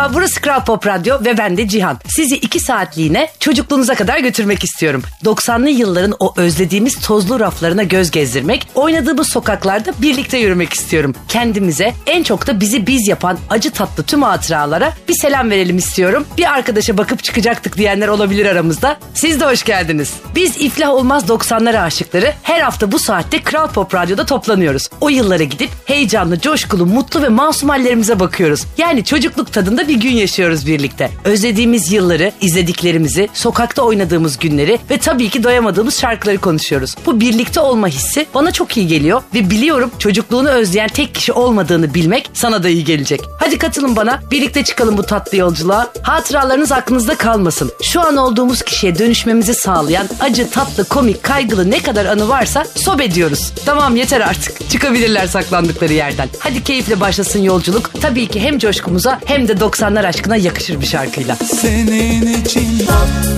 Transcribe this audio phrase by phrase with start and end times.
[0.00, 1.98] Merhaba burası Kral Pop Radyo ve ben de Cihan.
[2.08, 5.02] Sizi iki saatliğine çocukluğunuza kadar götürmek istiyorum.
[5.24, 11.14] 90'lı yılların o özlediğimiz tozlu raflarına göz gezdirmek, oynadığımız sokaklarda birlikte yürümek istiyorum.
[11.28, 16.26] Kendimize en çok da bizi biz yapan acı tatlı tüm hatıralara bir selam verelim istiyorum.
[16.38, 18.96] Bir arkadaşa bakıp çıkacaktık diyenler olabilir aramızda.
[19.14, 20.12] Siz de hoş geldiniz.
[20.34, 24.88] Biz iflah olmaz 90'lar aşıkları her hafta bu saatte Kral Pop Radyo'da toplanıyoruz.
[25.00, 28.66] O yıllara gidip heyecanlı, coşkulu, mutlu ve masum hallerimize bakıyoruz.
[28.78, 31.10] Yani çocukluk tadında bir gün yaşıyoruz birlikte.
[31.24, 36.94] Özlediğimiz yılları, izlediklerimizi, sokakta oynadığımız günleri ve tabii ki doyamadığımız şarkıları konuşuyoruz.
[37.06, 41.94] Bu birlikte olma hissi bana çok iyi geliyor ve biliyorum çocukluğunu özleyen tek kişi olmadığını
[41.94, 43.20] bilmek sana da iyi gelecek.
[43.38, 45.92] Hadi katılın bana, birlikte çıkalım bu tatlı yolculuğa.
[46.02, 47.70] Hatıralarınız aklınızda kalmasın.
[47.82, 53.00] Şu an olduğumuz kişiye dönüşmemizi sağlayan acı, tatlı, komik, kaygılı ne kadar anı varsa sob
[53.00, 53.52] ediyoruz.
[53.66, 54.70] Tamam yeter artık.
[54.70, 56.28] Çıkabilirler saklandıkları yerden.
[56.38, 57.90] Hadi keyifle başlasın yolculuk.
[58.00, 61.36] Tabii ki hem coşkumuza hem de 90'lar aşkına yakışır bir şarkıyla.
[61.36, 62.86] Senin için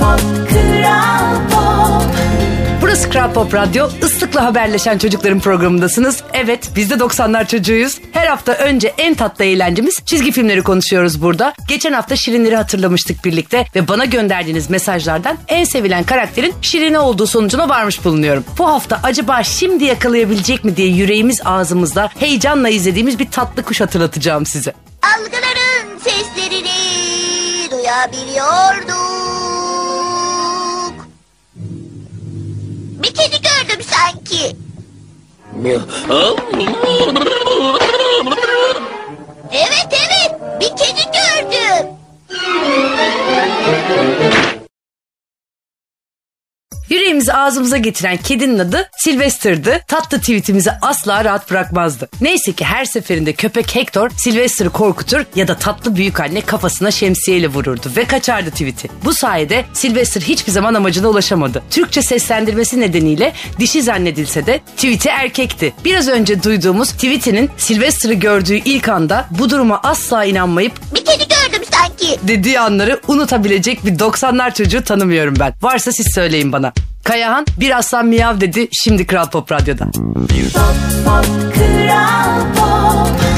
[0.00, 0.21] Burası
[3.12, 3.88] Kral Pop Radyo.
[4.02, 6.22] Islıkla haberleşen çocukların programındasınız.
[6.32, 7.98] Evet biz de 90'lar çocuğuyuz.
[8.12, 11.54] Her hafta önce en tatlı eğlencemiz çizgi filmleri konuşuyoruz burada.
[11.68, 17.68] Geçen hafta Şirinleri hatırlamıştık birlikte ve bana gönderdiğiniz mesajlardan en sevilen karakterin Şirine olduğu sonucuna
[17.68, 18.44] varmış bulunuyorum.
[18.58, 24.46] Bu hafta acaba şimdi yakalayabilecek mi diye yüreğimiz ağzımızda heyecanla izlediğimiz bir tatlı kuş hatırlatacağım
[24.46, 24.72] size.
[25.02, 29.61] Algıların seslerini duyabiliyorduk.
[34.02, 34.56] Sanki.
[39.52, 41.86] Evet evet bir kedi gördüm.
[46.92, 49.80] Yüreğimizi ağzımıza getiren kedinin adı Sylvester'dı.
[49.88, 52.08] Tatlı tweetimizi asla rahat bırakmazdı.
[52.20, 57.48] Neyse ki her seferinde köpek Hector Sylvester'ı korkutur ya da tatlı büyük anne kafasına şemsiyeyle
[57.48, 58.88] vururdu ve kaçardı tweet'i.
[59.04, 61.62] Bu sayede Sylvester hiçbir zaman amacına ulaşamadı.
[61.70, 65.74] Türkçe seslendirmesi nedeniyle dişi zannedilse de tweet'i erkekti.
[65.84, 71.66] Biraz önce duyduğumuz tweetinin Sylvester'ı gördüğü ilk anda bu duruma asla inanmayıp Bir kedi gördüm
[71.70, 72.18] sanki.
[72.22, 75.54] dediği anları unutabilecek bir 90'lar çocuğu tanımıyorum ben.
[75.62, 76.72] Varsa siz söyleyin bana.
[77.04, 79.84] Kayahan bir aslan miyav dedi şimdi Kral Pop Radyo'da.
[81.54, 83.31] Kral Pop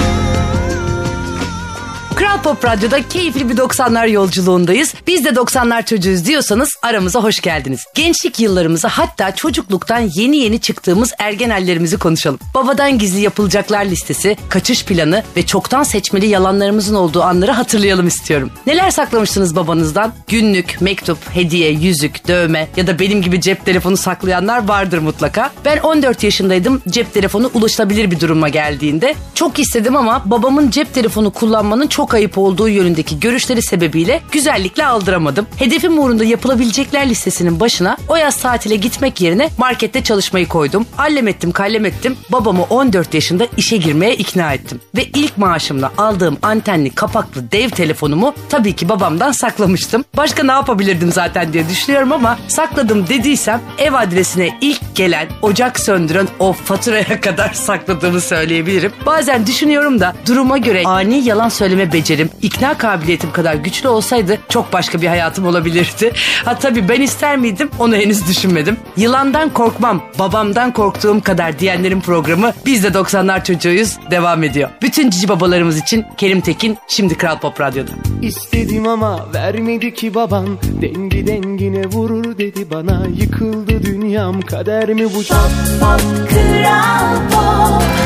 [2.64, 4.94] Radyo'da keyifli bir 90'lar yolculuğundayız.
[5.06, 7.84] Biz de 90'lar çocuğuyuz diyorsanız aramıza hoş geldiniz.
[7.94, 12.38] Gençlik yıllarımızı hatta çocukluktan yeni yeni çıktığımız ergen hallerimizi konuşalım.
[12.54, 18.50] Babadan gizli yapılacaklar listesi, kaçış planı ve çoktan seçmeli yalanlarımızın olduğu anları hatırlayalım istiyorum.
[18.66, 20.12] Neler saklamıştınız babanızdan?
[20.28, 25.50] Günlük, mektup, hediye, yüzük, dövme ya da benim gibi cep telefonu saklayanlar vardır mutlaka.
[25.64, 26.82] Ben 14 yaşındaydım.
[26.88, 29.14] Cep telefonu ulaşılabilir bir duruma geldiğinde.
[29.34, 35.46] Çok istedim ama babamın cep telefonu kullanmanın çok ayıp olduğu yönündeki görüşleri sebebiyle güzellikle aldıramadım.
[35.56, 40.86] Hedefim uğrunda yapılabilecekler listesinin başına o yaz tatile gitmek yerine markette çalışmayı koydum.
[40.98, 42.16] Allem ettim kallem ettim.
[42.32, 44.80] Babamı 14 yaşında işe girmeye ikna ettim.
[44.96, 50.04] Ve ilk maaşımla aldığım antenli kapaklı dev telefonumu tabii ki babamdan saklamıştım.
[50.16, 56.28] Başka ne yapabilirdim zaten diye düşünüyorum ama sakladım dediysem ev adresine ilk gelen ocak söndüren
[56.38, 58.92] o faturaya kadar sakladığımı söyleyebilirim.
[59.06, 64.72] Bazen düşünüyorum da duruma göre ani yalan söyleme becerim, ikna kabiliyetim kadar güçlü olsaydı çok
[64.72, 66.12] başka bir hayatım olabilirdi.
[66.44, 68.76] Ha tabii ben ister miydim onu henüz düşünmedim.
[68.96, 74.70] Yılandan korkmam, babamdan korktuğum kadar diyenlerin programı biz de 90'lar çocuğuyuz devam ediyor.
[74.82, 77.90] Bütün cici babalarımız için Kerim Tekin şimdi Kral Pop Radyo'da.
[78.22, 80.46] istedim ama vermedi ki babam
[80.82, 88.03] Dengi dengine vurur dedi bana Yıkıldı dünyam kader mi bu Kral Pop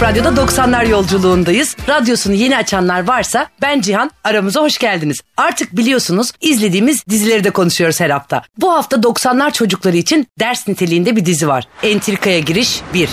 [0.00, 1.76] Radyo'da 90'lar yolculuğundayız.
[1.88, 5.20] Radyosunu yeni açanlar varsa ben Cihan aramıza hoş geldiniz.
[5.36, 8.42] Artık biliyorsunuz izlediğimiz dizileri de konuşuyoruz her hafta.
[8.58, 11.68] Bu hafta 90'lar çocukları için ders niteliğinde bir dizi var.
[11.82, 13.08] Entrikaya giriş 1.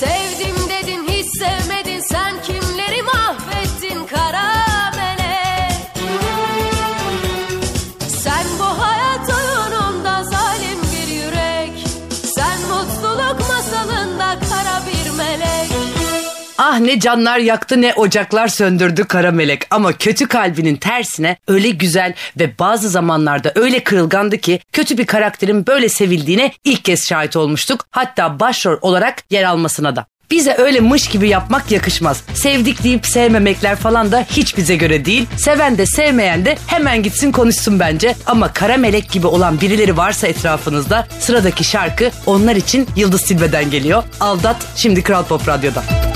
[0.00, 0.23] Sevdim
[16.74, 22.14] Ah ne canlar yaktı ne ocaklar söndürdü kara melek ama kötü kalbinin tersine öyle güzel
[22.40, 27.86] ve bazı zamanlarda öyle kırılgandı ki kötü bir karakterin böyle sevildiğine ilk kez şahit olmuştuk.
[27.90, 30.06] Hatta başrol olarak yer almasına da.
[30.30, 32.22] Bize öyle mış gibi yapmak yakışmaz.
[32.34, 35.26] Sevdik deyip sevmemekler falan da hiç bize göre değil.
[35.36, 38.14] Seven de sevmeyen de hemen gitsin konuşsun bence.
[38.26, 44.02] Ama kara melek gibi olan birileri varsa etrafınızda sıradaki şarkı onlar için Yıldız Silve'den geliyor.
[44.20, 46.13] Aldat şimdi Kral Pop Radyo'da.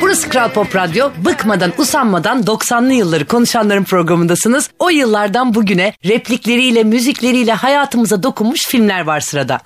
[0.00, 1.10] Burası Kral Pop Radyo.
[1.24, 4.70] Bıkmadan, usanmadan 90'lı yılları konuşanların programındasınız.
[4.78, 9.60] O yıllardan bugüne replikleriyle, müzikleriyle hayatımıza dokunmuş filmler var sırada.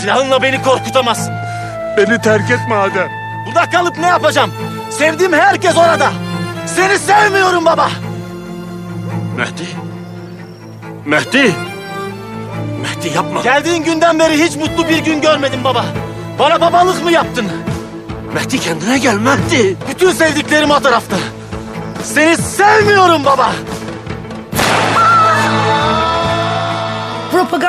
[0.00, 1.34] Silahınla beni korkutamazsın.
[1.96, 3.08] Beni terk etme Adem.
[3.46, 4.50] Burada kalıp ne yapacağım?
[4.90, 6.12] Sevdiğim herkes orada.
[6.66, 7.90] Seni sevmiyorum baba.
[9.36, 9.66] Mehdi.
[11.06, 11.69] Mehdi.
[12.82, 13.42] Mehdi yapma.
[13.42, 15.84] Geldiğin günden beri hiç mutlu bir gün görmedim baba.
[16.38, 17.46] Bana babalık mı yaptın?
[18.34, 19.76] Mehdi kendine gel Mehdi.
[19.90, 21.16] Bütün sevdiklerim o tarafta.
[22.02, 23.52] Seni sevmiyorum baba.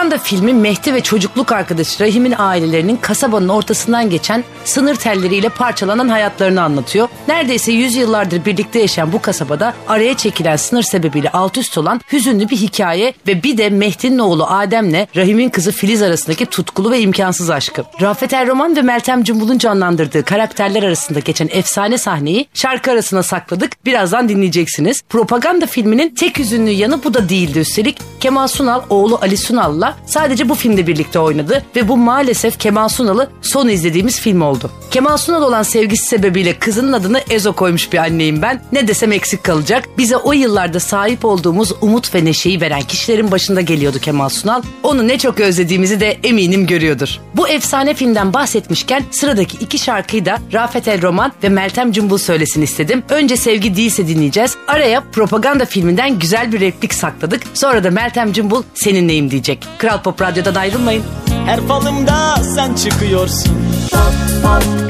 [0.01, 6.61] Propaganda filmi Mehdi ve çocukluk arkadaşı Rahim'in ailelerinin kasabanın ortasından geçen sınır telleriyle parçalanan hayatlarını
[6.63, 7.07] anlatıyor.
[7.27, 12.57] Neredeyse yüzyıllardır birlikte yaşayan bu kasabada araya çekilen sınır sebebiyle alt üst olan hüzünlü bir
[12.57, 17.83] hikaye ve bir de Mehdi'nin oğlu Adem'le Rahim'in kızı Filiz arasındaki tutkulu ve imkansız aşkı.
[18.01, 23.85] Rafet Erroman ve Meltem Cumbul'un canlandırdığı karakterler arasında geçen efsane sahneyi şarkı arasına sakladık.
[23.85, 25.01] Birazdan dinleyeceksiniz.
[25.09, 27.97] Propaganda filminin tek hüzünlü yanı bu da değildi üstelik.
[28.19, 33.29] Kemal Sunal oğlu Ali Sunal'la sadece bu filmde birlikte oynadı ve bu maalesef Kemal Sunal'ı
[33.41, 34.71] son izlediğimiz film oldu.
[34.91, 38.61] Kemal Sunal olan sevgisi sebebiyle kızının adını Ezo koymuş bir anneyim ben.
[38.71, 39.89] Ne desem eksik kalacak.
[39.97, 44.61] Bize o yıllarda sahip olduğumuz umut ve neşeyi veren kişilerin başında geliyordu Kemal Sunal.
[44.83, 47.19] Onu ne çok özlediğimizi de eminim görüyordur.
[47.35, 52.61] Bu efsane filmden bahsetmişken sıradaki iki şarkıyı da Rafet El Roman ve Meltem Cumbul söylesin
[52.61, 53.03] istedim.
[53.09, 54.55] Önce Sevgi Değilse dinleyeceğiz.
[54.67, 57.41] Araya propaganda filminden güzel bir replik sakladık.
[57.53, 59.67] Sonra da Meltem Cumbul seninleyim diyecek.
[59.81, 61.03] Kral Pop Radyo'dan ayrılmayın.
[61.45, 63.57] Her falımda sen çıkıyorsun.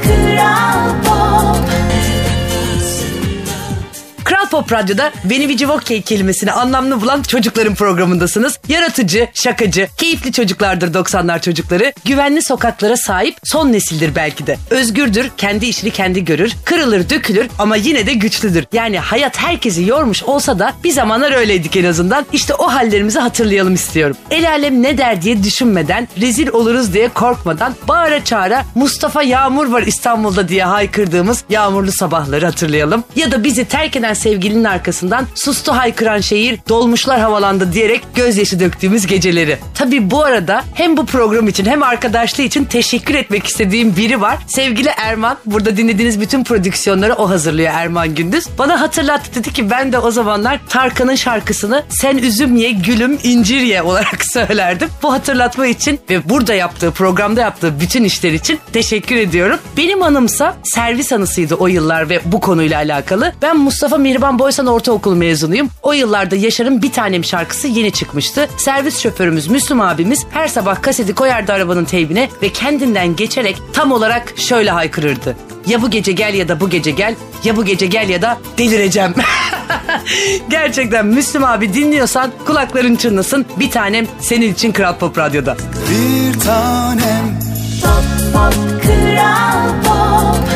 [0.02, 1.51] Kral Pop
[4.72, 8.58] Radyo'da Beni Vici Vokey kelimesini anlamlı bulan çocukların programındasınız.
[8.68, 11.92] Yaratıcı, şakacı, keyifli çocuklardır 90'lar çocukları.
[12.04, 14.56] Güvenli sokaklara sahip son nesildir belki de.
[14.70, 18.66] Özgürdür, kendi işini kendi görür, kırılır, dökülür ama yine de güçlüdür.
[18.72, 22.26] Yani hayat herkesi yormuş olsa da bir zamanlar öyleydik en azından.
[22.32, 24.16] İşte o hallerimizi hatırlayalım istiyorum.
[24.30, 29.82] El alem ne der diye düşünmeden, rezil oluruz diye korkmadan, bağıra çağıra Mustafa Yağmur var
[29.82, 33.04] İstanbul'da diye haykırdığımız yağmurlu sabahları hatırlayalım.
[33.16, 34.14] Ya da bizi terk eden
[34.52, 39.58] sevgilinin arkasından sustu haykıran şehir dolmuşlar havalandı diyerek gözyaşı döktüğümüz geceleri.
[39.74, 44.38] Tabi bu arada hem bu program için hem arkadaşlığı için teşekkür etmek istediğim biri var.
[44.46, 45.36] Sevgili Erman.
[45.46, 48.46] Burada dinlediğiniz bütün prodüksiyonları o hazırlıyor Erman Gündüz.
[48.58, 53.60] Bana hatırlattı dedi ki ben de o zamanlar Tarkan'ın şarkısını sen üzüm ye gülüm incir
[53.60, 54.88] ye olarak söylerdim.
[55.02, 59.58] Bu hatırlatma için ve burada yaptığı programda yaptığı bütün işler için teşekkür ediyorum.
[59.76, 63.32] Benim anımsa servis anısıydı o yıllar ve bu konuyla alakalı.
[63.42, 63.98] Ben Mustafa
[64.32, 65.70] Mihriban Boysan Ortaokulu mezunuyum.
[65.82, 68.48] O yıllarda Yaşar'ın bir tanem şarkısı yeni çıkmıştı.
[68.56, 74.32] Servis şoförümüz Müslüm abimiz her sabah kaseti koyardı arabanın teybine ve kendinden geçerek tam olarak
[74.36, 75.36] şöyle haykırırdı.
[75.66, 77.14] Ya bu gece gel ya da bu gece gel.
[77.44, 79.14] Ya bu gece gel ya da delireceğim.
[80.50, 83.46] Gerçekten Müslüm abi dinliyorsan kulakların çınlasın.
[83.58, 85.56] Bir tanem senin için Kral Pop Radyo'da.
[85.90, 87.42] Bir tanem
[88.34, 90.51] Burası Kral Pop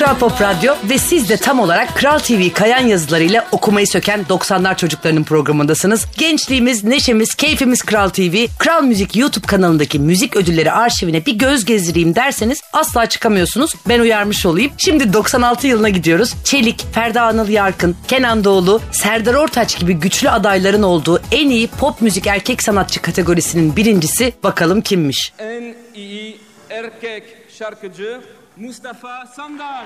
[0.00, 6.06] Radyo ve siz de tam olarak Kral TV kayan yazılarıyla okumayı söken 90'lar çocuklarının programındasınız.
[6.18, 8.46] Gençliğimiz, neşemiz, keyfimiz Kral TV.
[8.58, 13.74] Kral Müzik YouTube kanalındaki müzik ödülleri arşivine bir göz gezdireyim derseniz asla çıkamıyorsunuz.
[13.88, 14.72] Ben uyarmış olayım.
[14.78, 16.34] Şimdi 96 yılına gidiyoruz.
[16.44, 22.02] Çelik, Ferda Anıl Yarkın, Kenan Doğulu, Serdar Ortaç gibi güçlü adayların olduğu en iyi pop
[22.02, 25.32] müzik erkek sanatçı kategorisinin birincisi bakalım kimmiş?
[25.38, 26.38] En iyi
[26.70, 27.24] erkek
[27.58, 28.20] şarkıcı
[28.56, 29.84] Mustafa Sandal.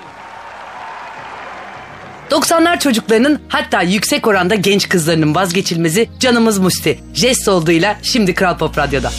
[2.30, 7.00] 90'lar çocuklarının hatta yüksek oranda genç kızlarının vazgeçilmezi canımız Musti.
[7.14, 9.10] Jest olduğuyla şimdi Kral Pop Radyo'da.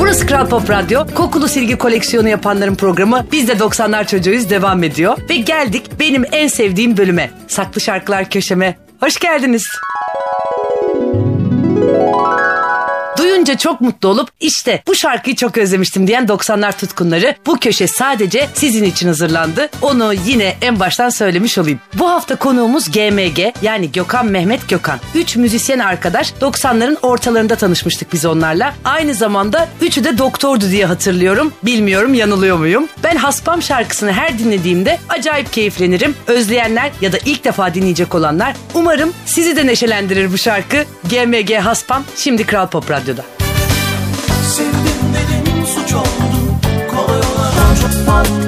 [0.00, 1.06] Burası Kral Pop Radyo.
[1.14, 5.18] Kokulu silgi koleksiyonu yapanların programı Biz de 90'lar çocuğuyuz devam ediyor.
[5.30, 7.30] Ve geldik benim en sevdiğim bölüme.
[7.48, 8.78] Saklı şarkılar köşeme.
[9.00, 9.62] Hoş geldiniz.
[13.38, 18.48] Duyunca çok mutlu olup işte bu şarkıyı çok özlemiştim diyen 90'lar tutkunları bu köşe sadece
[18.54, 19.68] sizin için hazırlandı.
[19.82, 21.80] Onu yine en baştan söylemiş olayım.
[21.94, 24.98] Bu hafta konuğumuz GMG yani Gökhan Mehmet Gökhan.
[25.14, 28.74] Üç müzisyen arkadaş 90'ların ortalarında tanışmıştık biz onlarla.
[28.84, 31.52] Aynı zamanda üçü de doktordu diye hatırlıyorum.
[31.62, 32.88] Bilmiyorum yanılıyor muyum?
[33.04, 36.14] Ben Haspam şarkısını her dinlediğimde acayip keyiflenirim.
[36.26, 40.84] Özleyenler ya da ilk defa dinleyecek olanlar umarım sizi de neşelendirir bu şarkı.
[41.10, 43.27] GMG Haspam şimdi Kral Pop Radyo'da.
[48.08, 48.47] fun.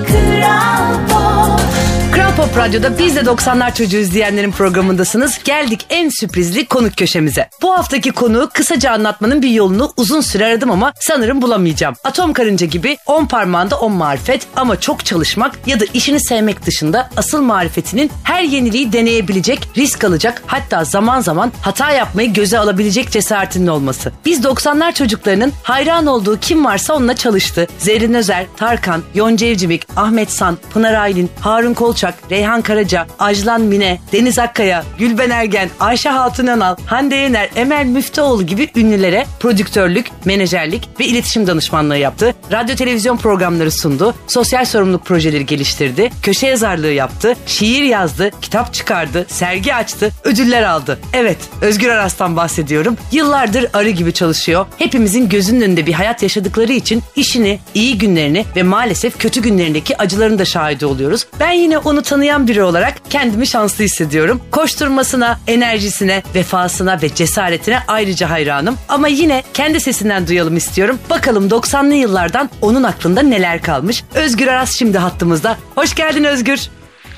[2.41, 5.39] Pop Radyo'da biz de 90'lar çocuğu izleyenlerin programındasınız.
[5.45, 7.49] Geldik en sürprizli konuk köşemize.
[7.63, 11.95] Bu haftaki konuğu kısaca anlatmanın bir yolunu uzun süre aradım ama sanırım bulamayacağım.
[12.05, 17.11] Atom karınca gibi 10 parmağında 10 marifet ama çok çalışmak ya da işini sevmek dışında
[17.17, 23.67] asıl marifetinin her yeniliği deneyebilecek, risk alacak hatta zaman zaman hata yapmayı göze alabilecek cesaretinin
[23.67, 24.13] olması.
[24.27, 27.67] Biz 90'lar çocuklarının hayran olduğu kim varsa onunla çalıştı.
[27.79, 33.99] Zerrin Özer, Tarkan, Yonca Evcimik, Ahmet San, Pınar Aylin, Harun Kolçak, Reyhan Karaca, Ajlan Mine,
[34.13, 40.89] Deniz Akkaya, Gülben Ergen, Ayşe Hatun Önal, Hande Yener, Emel Müftüoğlu gibi ünlülere prodüktörlük, menajerlik
[41.01, 42.35] ve iletişim danışmanlığı yaptı.
[42.53, 49.27] Radyo televizyon programları sundu, sosyal sorumluluk projeleri geliştirdi, köşe yazarlığı yaptı, şiir yazdı, kitap çıkardı,
[49.29, 50.99] sergi açtı, ödüller aldı.
[51.13, 52.97] Evet, Özgür Aras'tan bahsediyorum.
[53.13, 54.67] Yıllardır arı gibi çalışıyor.
[54.79, 60.39] Hepimizin gözünün önünde bir hayat yaşadıkları için işini, iyi günlerini ve maalesef kötü günlerindeki acıların
[60.39, 61.27] da şahidi oluyoruz.
[61.41, 64.43] Ben yine onu tanıyan biri olarak kendimi şanslı hissediyorum.
[64.53, 68.79] Koşturmasına, enerjisine, vefasına ve cesaretine ayrıca hayranım.
[68.89, 70.99] Ama yine kendi sesinden duyalım istiyorum.
[71.11, 74.05] Bakalım 90'lı yıllardan onun aklında neler kalmış.
[74.15, 75.57] Özgür Aras şimdi hattımızda.
[75.75, 76.61] Hoş geldin Özgür.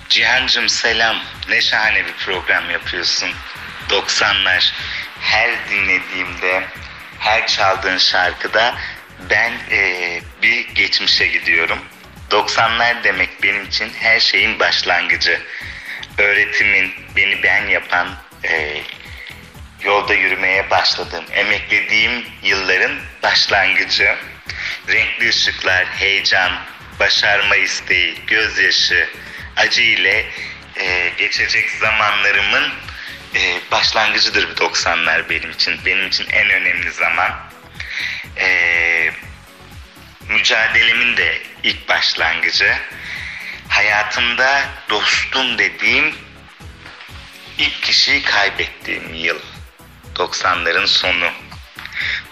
[0.08, 1.16] Cihancım selam.
[1.50, 3.28] Ne şahane bir program yapıyorsun.
[3.90, 4.72] 90'lar.
[5.20, 6.62] Her dinlediğimde,
[7.18, 8.74] her çaldığın şarkıda
[9.30, 11.78] ben eee, bir geçmişe gidiyorum.
[12.32, 15.40] 90'lar demek benim için her şeyin başlangıcı.
[16.18, 18.08] Öğretimin, beni ben yapan,
[18.44, 18.82] eee,
[19.84, 24.16] yolda yürümeye başladığım, emeklediğim yılların başlangıcı.
[24.88, 26.52] Renkli ışıklar, heyecan,
[27.00, 29.08] başarma isteği, gözyaşı,
[29.56, 30.26] acı ile
[30.76, 32.72] e, geçecek zamanlarımın
[33.34, 35.80] e, başlangıcıdır bu 90'lar benim için.
[35.86, 37.30] Benim için en önemli zaman.
[38.36, 39.11] E,
[40.32, 42.76] mücadelemin de ilk başlangıcı.
[43.68, 46.14] Hayatımda dostum dediğim
[47.58, 49.40] ilk kişiyi kaybettiğim yıl.
[50.14, 51.30] 90'ların sonu.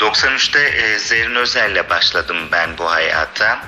[0.01, 3.65] 93'te e, Zerrin Özer'le başladım ben bu hayata.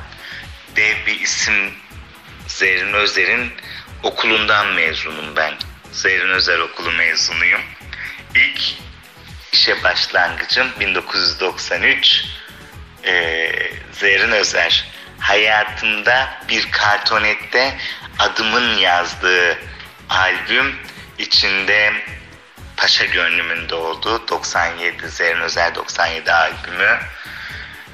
[0.76, 1.74] Dev bir isim
[2.46, 3.52] Zerrin Özer'in
[4.02, 5.54] okulundan mezunum ben.
[5.92, 7.60] Zerrin Özer okulu mezunuyum.
[8.34, 8.60] İlk
[9.52, 12.24] işe başlangıcım 1993.
[13.04, 13.52] Ee,
[13.92, 14.87] Zerrin Özer
[15.18, 17.78] hayatımda bir kartonette
[18.18, 19.59] adımın yazdığı
[20.09, 20.76] albüm
[21.18, 21.92] içinde
[22.76, 26.99] Paşa Gönlümün de olduğu 97 Zerrin Özer 97 albümü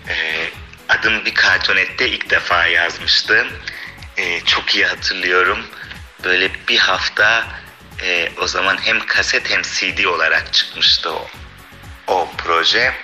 [0.09, 0.51] Ee,
[0.89, 3.47] adım bir kartonette ilk defa yazmıştı.
[4.17, 5.67] Ee, çok iyi hatırlıyorum.
[6.25, 7.45] Böyle bir hafta
[8.03, 11.29] e, o zaman hem kaset hem CD olarak çıkmıştı o,
[12.07, 12.95] o proje.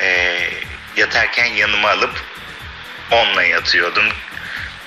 [0.00, 0.50] Ee,
[0.96, 2.22] yatarken yanıma alıp
[3.10, 4.08] onunla yatıyordum.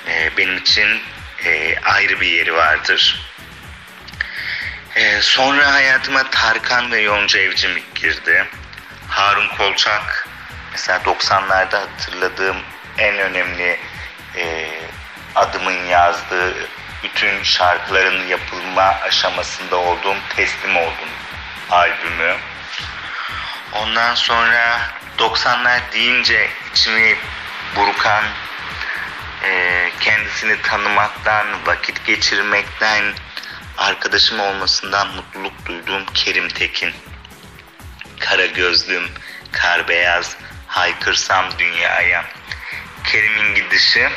[0.07, 1.01] Ee, benim için
[1.45, 3.21] e, ayrı bir yeri vardır.
[4.95, 8.45] Ee, sonra hayatıma Tarkan ve Yonca Evcimik girdi.
[9.07, 10.27] Harun Kolçak
[10.71, 12.57] mesela 90'larda hatırladığım
[12.97, 13.79] en önemli
[14.35, 14.69] e,
[15.35, 16.53] adımın yazdığı
[17.03, 21.09] bütün şarkıların yapılma aşamasında olduğum Teslim Oldum
[21.71, 22.35] albümü.
[23.73, 24.79] Ondan sonra
[25.17, 27.17] 90'lar deyince içimi
[27.75, 28.23] burkan
[29.43, 33.03] e, kendisini tanımaktan, vakit geçirmekten,
[33.77, 36.93] arkadaşım olmasından mutluluk duyduğum Kerim Tekin.
[38.19, 39.09] Kara gözlüm,
[39.51, 42.25] kar beyaz, haykırsam dünyaya.
[43.03, 44.09] Kerim'in gidişi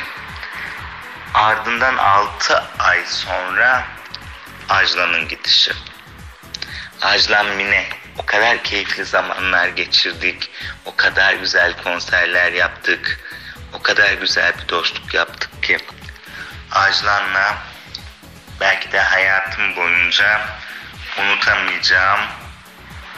[1.33, 3.87] ardından 6 ay sonra
[4.69, 5.71] Ajlan'ın gidişi.
[7.01, 7.87] Ajlan Mine
[8.19, 10.49] o kadar keyifli zamanlar geçirdik.
[10.85, 13.19] O kadar güzel konserler yaptık.
[13.73, 15.77] O kadar güzel bir dostluk yaptık ki.
[16.71, 17.57] Ajlan'la
[18.59, 20.41] belki de hayatım boyunca
[21.19, 22.19] unutamayacağım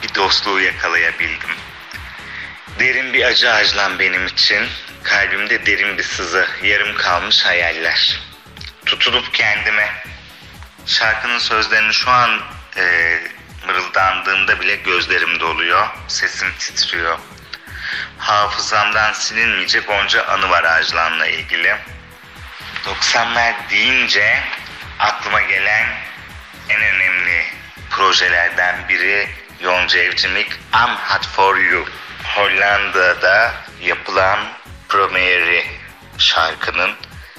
[0.03, 1.55] bir dostluğu yakalayabildim.
[2.79, 4.67] Derin bir acı Ajlan benim için.
[5.03, 8.21] Kalbimde derin bir sızı, yarım kalmış hayaller.
[8.85, 10.03] Tutulup kendime
[10.85, 12.41] şarkının sözlerini şu an
[12.77, 13.19] e,
[13.65, 17.19] mırıldandığımda bile gözlerim doluyor, sesim titriyor.
[18.17, 21.75] Hafızamdan silinmeyecek onca anı var Ajlan'la ilgili.
[22.85, 24.39] 90'lar deyince
[24.99, 25.87] aklıma gelen
[26.69, 27.43] en önemli
[27.89, 31.85] projelerden biri Yonca Evcimik I'm Hot For You.
[32.35, 34.39] Hollanda'da yapılan
[34.89, 35.65] premieri
[36.17, 36.91] şarkının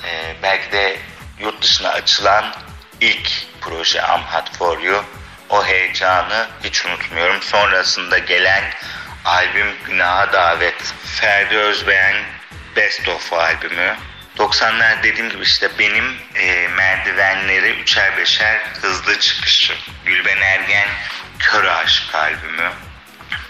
[0.05, 0.99] e, belki de
[1.41, 2.55] yurt dışına açılan
[3.01, 5.05] ilk proje I'm Hot For You.
[5.53, 7.43] O heyecanı hiç unutmuyorum.
[7.43, 8.65] Sonrasında gelen
[9.25, 10.95] albüm Günaha Davet.
[11.05, 12.17] Ferdi Özbeğen
[12.77, 13.97] Best Of albümü.
[14.39, 19.77] 90'lar dediğim gibi işte benim e, merdivenleri üçer beşer hızlı çıkışım.
[20.05, 20.89] Gülben Ergen
[21.39, 22.71] kör aşık albümü.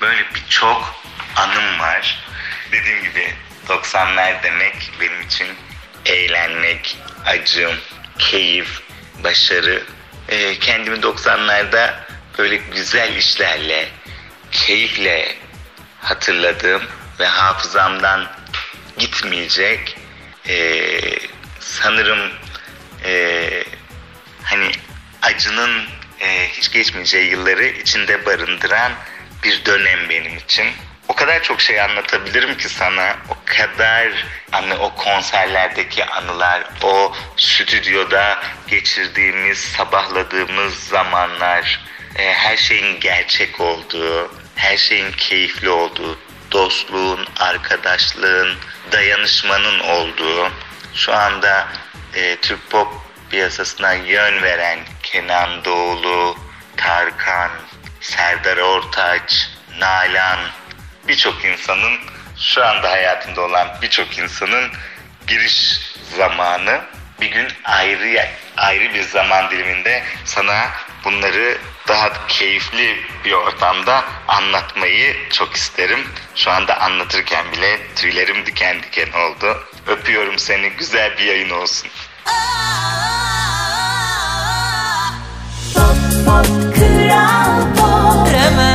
[0.00, 0.94] Böyle birçok
[1.36, 2.24] anım var.
[2.72, 3.34] Dediğim gibi
[3.68, 5.48] 90'lar demek benim için
[6.06, 7.76] eğlenmek, acım,
[8.18, 8.80] keyif,
[9.24, 9.82] başarı.
[10.32, 11.94] E, kendimi 90'larda
[12.38, 13.88] böyle güzel işlerle,
[14.52, 15.34] keyifle
[16.00, 16.82] hatırladığım
[17.20, 18.28] ve hafızamdan
[18.98, 19.96] gitmeyecek
[20.48, 20.90] e,
[21.60, 22.30] sanırım
[23.04, 23.64] e,
[24.42, 24.72] hani
[25.22, 25.84] acının
[26.20, 28.92] e, hiç geçmeyeceği yılları içinde barındıran
[29.44, 30.66] bir dönem benim için.
[31.12, 33.16] O kadar çok şey anlatabilirim ki sana.
[33.30, 34.08] O kadar
[34.50, 38.38] hani o konserlerdeki anılar, o stüdyoda
[38.68, 41.80] geçirdiğimiz, sabahladığımız zamanlar,
[42.16, 46.18] e, her şeyin gerçek olduğu, her şeyin keyifli olduğu,
[46.52, 48.56] dostluğun, arkadaşlığın,
[48.92, 50.50] dayanışmanın olduğu,
[50.94, 51.68] şu anda
[52.14, 52.88] e, Türk pop
[53.30, 56.36] piyasasına yön veren Kenan Doğulu,
[56.76, 57.50] Tarkan,
[58.00, 60.38] Serdar Ortaç, Nalan,
[61.08, 61.98] birçok insanın
[62.38, 64.70] şu anda hayatında olan birçok insanın
[65.26, 65.80] giriş
[66.16, 66.80] zamanı
[67.20, 70.68] bir gün ayrı ayrı bir zaman diliminde sana
[71.04, 76.08] bunları daha keyifli bir ortamda anlatmayı çok isterim.
[76.36, 79.64] Şu anda anlatırken bile tüylerim diken diken oldu.
[79.86, 80.70] Öpüyorum seni.
[80.70, 81.90] Güzel bir yayın olsun.
[86.74, 88.71] Kral Pop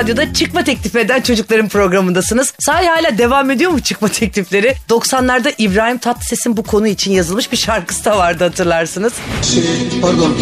[0.00, 2.54] Radyo'da çıkma teklif eden çocukların programındasınız.
[2.58, 4.74] Sahi hala devam ediyor mu çıkma teklifleri?
[4.88, 9.12] 90'larda İbrahim Tatlıses'in bu konu için yazılmış bir şarkısı da vardı hatırlarsınız.
[9.54, 9.62] Şey,
[10.02, 10.36] pardon.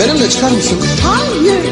[0.00, 0.78] Benimle çıkar mısın?
[1.06, 1.64] Hayır.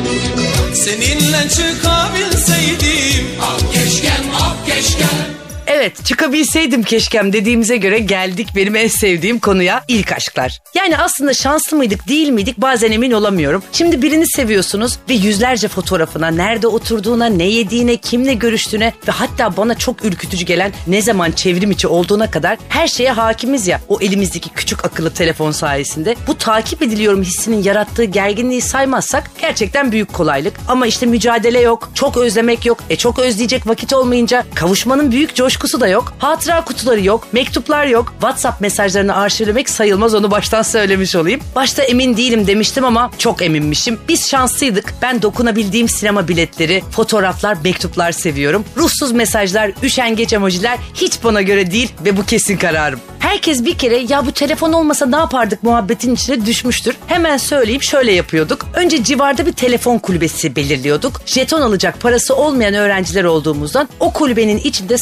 [0.74, 3.26] Seninle çıkabilseydim.
[3.42, 5.35] Ah keşkem, ah keşkem.
[5.76, 10.62] Evet çıkabilseydim keşkem dediğimize göre geldik benim en sevdiğim konuya ilk aşklar.
[10.74, 13.62] Yani aslında şanslı mıydık değil miydik bazen emin olamıyorum.
[13.72, 19.74] Şimdi birini seviyorsunuz ve yüzlerce fotoğrafına, nerede oturduğuna, ne yediğine, kimle görüştüğüne ve hatta bana
[19.74, 24.50] çok ürkütücü gelen ne zaman çevrim içi olduğuna kadar her şeye hakimiz ya o elimizdeki
[24.50, 26.16] küçük akıllı telefon sayesinde.
[26.26, 30.54] Bu takip ediliyorum hissinin yarattığı gerginliği saymazsak gerçekten büyük kolaylık.
[30.68, 32.78] Ama işte mücadele yok, çok özlemek yok.
[32.90, 36.12] E çok özleyecek vakit olmayınca kavuşmanın büyük coşkusu da yok.
[36.18, 38.12] Hatıra kutuları yok, mektuplar yok.
[38.20, 41.40] WhatsApp mesajlarını arşivlemek sayılmaz onu baştan söylemiş olayım.
[41.54, 43.98] Başta emin değilim demiştim ama çok eminmişim.
[44.08, 44.94] Biz şanslıydık.
[45.02, 48.64] Ben dokunabildiğim sinema biletleri, fotoğraflar, mektuplar seviyorum.
[48.76, 53.00] Ruhsuz mesajlar, üşengeç emojiler hiç bana göre değil ve bu kesin kararım.
[53.18, 56.96] Herkes bir kere ya bu telefon olmasa ne yapardık muhabbetin içine düşmüştür.
[57.06, 58.66] Hemen söyleyeyim şöyle yapıyorduk.
[58.74, 61.20] Önce civarda bir telefon kulübesi belirliyorduk.
[61.26, 64.98] Jeton alacak parası olmayan öğrenciler olduğumuzdan o kulübenin içinde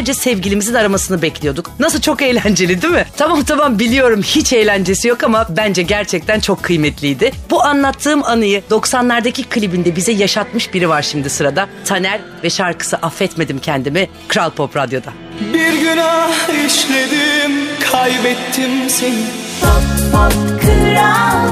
[0.00, 1.70] saatlerce sevgilimizin aramasını bekliyorduk.
[1.78, 3.06] Nasıl çok eğlenceli değil mi?
[3.16, 7.32] Tamam tamam biliyorum hiç eğlencesi yok ama bence gerçekten çok kıymetliydi.
[7.50, 11.68] Bu anlattığım anıyı 90'lardaki klibinde bize yaşatmış biri var şimdi sırada.
[11.84, 15.12] Taner ve şarkısı Affetmedim Kendimi Kral Pop Radyo'da.
[15.54, 19.24] Bir günah işledim kaybettim seni
[19.60, 21.50] Pop pop kral